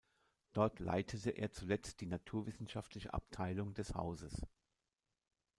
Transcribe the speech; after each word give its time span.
Dort 0.53 0.79
leitete 0.79 1.29
er 1.29 1.51
zuletzt 1.51 2.01
die 2.01 2.07
naturwissenschaftliche 2.07 3.13
Abteilung 3.13 3.75
des 3.75 3.93
Hauses. 3.93 4.41